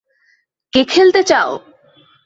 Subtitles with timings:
[0.73, 1.49] কে খেলতে চাও!